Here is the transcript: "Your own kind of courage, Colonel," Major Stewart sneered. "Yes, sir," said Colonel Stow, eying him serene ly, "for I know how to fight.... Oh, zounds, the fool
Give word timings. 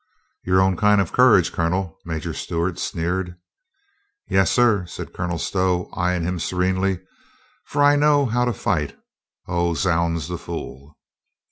"Your 0.43 0.61
own 0.61 0.77
kind 0.77 0.99
of 0.99 1.11
courage, 1.13 1.51
Colonel," 1.51 1.99
Major 2.05 2.33
Stewart 2.33 2.79
sneered. 2.79 3.35
"Yes, 4.27 4.49
sir," 4.49 4.87
said 4.87 5.13
Colonel 5.13 5.37
Stow, 5.37 5.91
eying 5.95 6.23
him 6.23 6.39
serene 6.39 6.81
ly, 6.81 7.01
"for 7.65 7.83
I 7.83 7.95
know 7.97 8.25
how 8.25 8.45
to 8.45 8.51
fight.... 8.53 8.97
Oh, 9.47 9.75
zounds, 9.75 10.27
the 10.27 10.39
fool 10.39 10.97